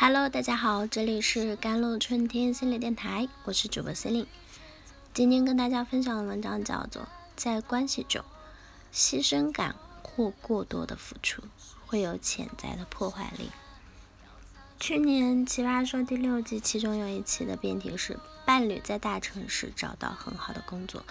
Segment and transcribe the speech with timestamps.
[0.00, 4.28] Hello，大家好，这里是甘露春天心理电台，我是主播 c e l i n e
[5.12, 7.02] 今天跟大家分享的文章叫做
[7.34, 8.24] 《在关系中，
[8.94, 9.74] 牺牲感
[10.04, 11.42] 或过多的付出
[11.84, 13.46] 会有潜在的破坏力》。
[14.78, 21.02] 去年奇葩说第六季，其中有一期的辩题是：伴侣在大城市找到很好的工作，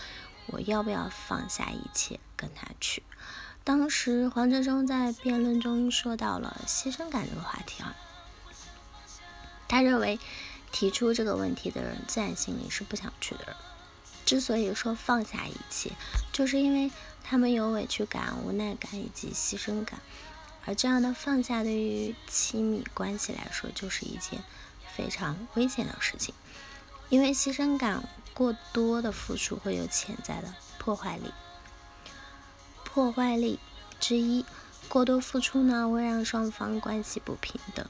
[0.45, 3.03] 我要不要放下一切跟他去？
[3.65, 7.93] 当时黄哲中在辩论中说到了牺牲感这个话题啊。
[9.77, 10.19] 他认为，
[10.71, 13.55] 提出这个问题的人自然心里是不想去的人。
[14.25, 15.91] 之所以说放下一切，
[16.33, 16.91] 就是因为
[17.23, 19.99] 他们有委屈感、无奈感以及牺牲感。
[20.65, 24.43] 而这样的放下，对于亲密关系来说，就是一件
[24.95, 26.33] 非常危险的事情。
[27.09, 31.31] 因为牺牲感过多的付出，会有潜在的破坏力。
[32.83, 33.59] 破坏力
[33.99, 34.43] 之一，
[34.89, 37.85] 过多付出呢，会让双方关系不平等。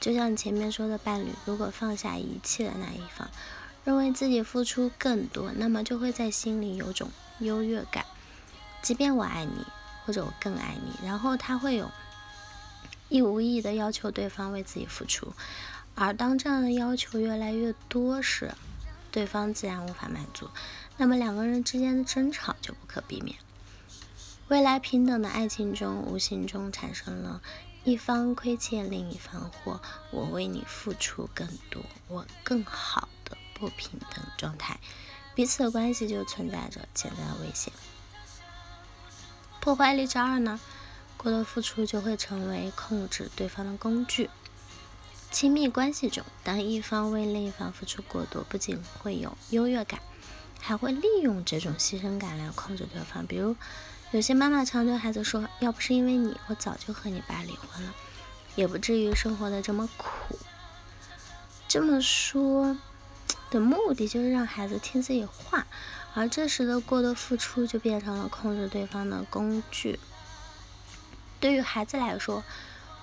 [0.00, 3.28] 就像前面说的伴侣，如果放下一切的那一方，
[3.84, 8.04] 认为自己付出更多，那么就会在心里有种优越感。
[8.80, 9.66] 即便我爱你，
[10.04, 11.90] 或者我更爱你，然后他会有
[13.08, 15.32] 意无意的要求对方为自己付出。
[15.94, 18.54] 而当这样的要求越来越多时，
[19.10, 20.48] 对方自然无法满足，
[20.96, 23.36] 那么两个人之间的争吵就不可避免。
[24.48, 27.42] 未来平等的爱情中，无形中产生了。
[27.84, 29.78] 一方亏欠另一方，或
[30.10, 34.80] 我为你付出更多，我更好的不平等状态，
[35.34, 37.70] 彼此的关系就存在着潜在的危险。
[39.60, 40.58] 破坏力之二呢？
[41.18, 44.30] 过多付出就会成为控制对方的工具。
[45.30, 50.00] 亲密关系中，当一方为另一方付出过多，不仅会有优越感，
[50.58, 53.54] 还会利用这种牺牲感来控制对方，比如。
[54.10, 57.94] 有些妈妈常对孩子说：“要不是因为你，我早就和你爸离婚了，
[58.54, 60.38] 也不至于生活的这么苦。”
[61.68, 62.74] 这么说
[63.50, 65.66] 的目的就是让孩子听自己话，
[66.14, 70.00] 而这时的过多付出就变成了控制对方的工具。
[71.38, 72.42] 对于孩子来说，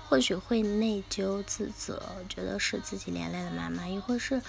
[0.09, 4.41] 或许会内疚自责，觉得是自己连累了妈妈，亦或是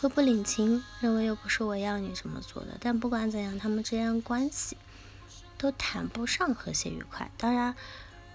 [0.00, 2.78] 会不领情，认为又不是我要你这么做的。
[2.80, 4.78] 但不管怎样，他们之间的关系。
[5.58, 7.30] 都谈不上和谐愉快。
[7.36, 7.76] 当然，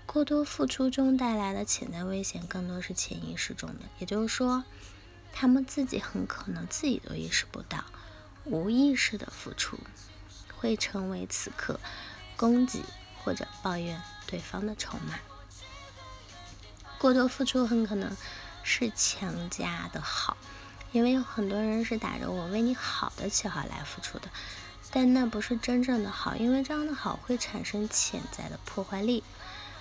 [0.05, 4.63] 过多付出中带来的潜在危险更多是潜意识中的，也就是说，
[5.31, 7.85] 他们自己很可能自己都意识不到，
[8.43, 9.79] 无意识的付出
[10.57, 11.79] 会成为此刻
[12.35, 12.83] 攻击
[13.23, 15.17] 或者抱怨对方的筹码。
[16.99, 18.15] 过多付出很可能
[18.63, 20.37] 是强加的好，
[20.91, 24.27] 因为有很多人是打着我为你好的旗号来付出的。
[24.95, 29.23] 但那不是真正的好，因为这样的好会产生潜在的破坏力。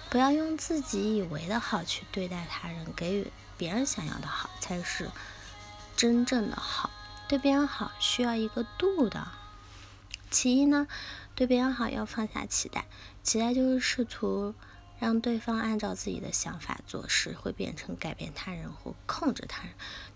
[0.08, 5.10] 不要用自己以为的好去对待他人，给予别人想要的好才是
[5.94, 6.90] 真正的好。
[7.28, 9.28] 对别人好需要一个度的。
[10.30, 10.88] 其一呢，
[11.34, 12.86] 对别人好要放下期待，
[13.22, 14.54] 期待就是试图
[14.98, 19.72] 让对方按照自己的想法做事，会变成改变他人或控制他人。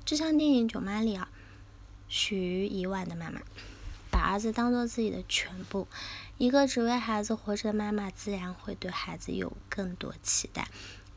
[0.06, 1.28] 就像电影《九妈》里啊，
[2.08, 3.42] 许一万的妈妈。
[4.16, 5.86] 把儿子当做自己的全部，
[6.38, 10.68] 一个只为孩子活着的妈妈，自然会对孩子有更多期待，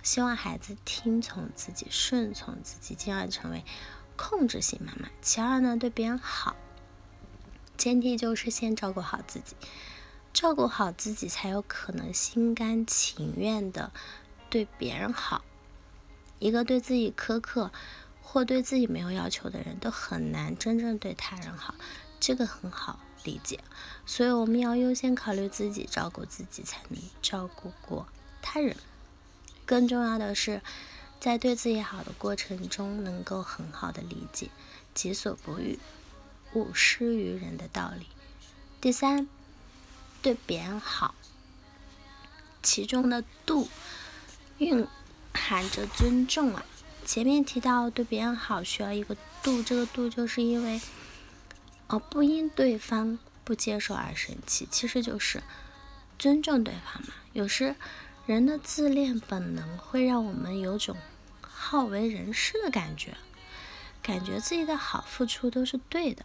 [0.03, 3.63] 希望孩子听从自己、顺从自己，进而成为
[4.17, 5.09] 控制型妈妈。
[5.21, 6.57] 其二呢，对别人好，
[7.77, 9.55] 前提就是先照顾好自己，
[10.33, 13.93] 照顾好自己，才有可能心甘情愿的
[14.49, 15.45] 对别人好。
[16.39, 17.71] 一个对自己苛刻
[18.21, 21.75] 或对自己没有要求的人，都很难真正对他人好。
[22.19, 23.59] 这个很好理解，
[24.05, 28.07] 所以我们要优先考虑自己，照顾自己，才能照顾过
[28.41, 28.75] 他人。
[29.65, 30.61] 更重要的是，
[31.19, 34.49] 在对自己好的过程中，能够很好的理解
[34.93, 35.79] “己所不欲，
[36.53, 38.07] 勿施于人”的道理。
[38.81, 39.27] 第三，
[40.21, 41.15] 对别人好，
[42.61, 43.67] 其中的度
[44.57, 44.87] 蕴
[45.33, 46.65] 含着尊重啊。
[47.05, 50.81] 前面提到对别人好需要一个度，这个度就是因为。
[51.89, 55.43] 而不因对方不接受而生气，其实就是
[56.17, 57.13] 尊重对方嘛。
[57.33, 57.75] 有时
[58.25, 60.95] 人的自恋本能会让我们有种
[61.41, 63.17] 好为人师的感觉，
[64.01, 66.23] 感觉自己的好付出都是对的。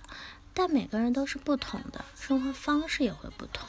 [0.52, 3.66] 但每个人都是不同的，生活方式也会不同，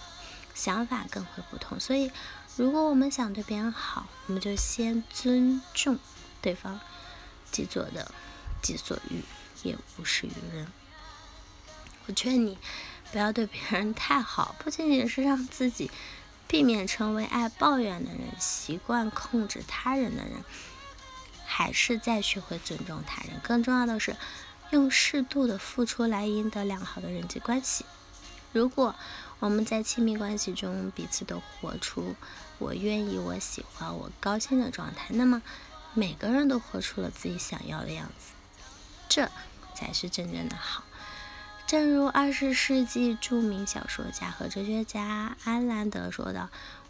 [0.53, 1.79] 想法更会不同。
[1.79, 2.11] 所以，
[2.57, 5.97] 如果我们想对别人好，我们就先尊重
[6.41, 6.79] 对方，
[7.51, 8.11] 己做的
[8.61, 9.23] 己所欲，
[9.63, 10.67] 也无施于人。
[12.07, 12.57] 我劝你
[13.11, 15.89] 不要对别人太好，不仅仅是让自己
[16.47, 20.43] 避免成为爱抱怨的人、习惯控制他人的人，
[21.45, 23.39] 还是在学会尊重他人。
[23.41, 24.15] 更重要的是，
[24.71, 27.85] 用适度的付出来赢得良好的人际关系。
[28.53, 28.95] 如果
[29.39, 32.15] 我们在亲密关系中彼此都活出
[32.57, 35.41] 我愿意、我喜欢、我高兴的状态，那么
[35.93, 38.31] 每个人都活出了自己想要的样子，
[39.09, 39.29] 这
[39.73, 40.83] 才是真正的好。
[41.67, 46.49] 正如二十世纪著名小说家和哲学家安兰德说道：“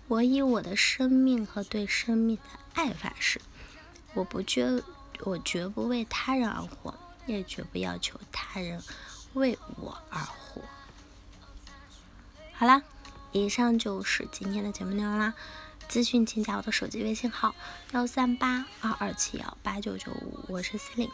[0.09, 3.39] 我以我的生命和对生命的爱发誓，
[4.13, 4.83] 我不绝，
[5.21, 6.93] 我绝不为他人而活，
[7.25, 8.83] 也绝不要求他人
[9.33, 10.61] 为我而活。”
[12.51, 12.83] 好啦，
[13.31, 15.33] 以上就是今天的节目内容啦。
[15.89, 17.55] 咨询请加我的手机微信号
[17.91, 21.13] 幺三八二二七幺八九九五，我是 c e l i n e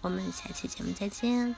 [0.00, 1.54] 我们下期节目再见。